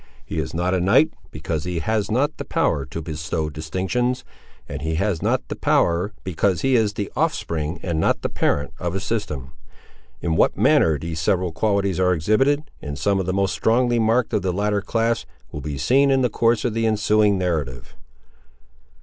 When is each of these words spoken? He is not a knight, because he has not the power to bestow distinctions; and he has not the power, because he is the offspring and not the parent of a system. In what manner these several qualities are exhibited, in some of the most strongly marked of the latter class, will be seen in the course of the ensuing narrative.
He 0.25 0.39
is 0.39 0.51
not 0.55 0.73
a 0.73 0.79
knight, 0.81 1.13
because 1.29 1.63
he 1.63 1.77
has 1.77 2.09
not 2.09 2.37
the 2.37 2.43
power 2.43 2.85
to 2.85 3.03
bestow 3.03 3.51
distinctions; 3.51 4.23
and 4.67 4.81
he 4.81 4.95
has 4.95 5.21
not 5.21 5.47
the 5.47 5.55
power, 5.55 6.11
because 6.23 6.61
he 6.61 6.75
is 6.75 6.93
the 6.93 7.11
offspring 7.15 7.79
and 7.83 7.99
not 7.99 8.23
the 8.23 8.27
parent 8.29 8.73
of 8.79 8.95
a 8.95 8.99
system. 8.99 9.53
In 10.19 10.35
what 10.35 10.57
manner 10.57 10.97
these 10.97 11.19
several 11.19 11.51
qualities 11.51 11.99
are 11.99 12.13
exhibited, 12.13 12.63
in 12.81 12.95
some 12.95 13.19
of 13.19 13.27
the 13.27 13.31
most 13.31 13.51
strongly 13.53 13.99
marked 13.99 14.33
of 14.33 14.41
the 14.41 14.51
latter 14.51 14.81
class, 14.81 15.27
will 15.51 15.61
be 15.61 15.77
seen 15.77 16.09
in 16.09 16.21
the 16.23 16.31
course 16.31 16.65
of 16.65 16.73
the 16.73 16.87
ensuing 16.87 17.37
narrative. 17.37 17.95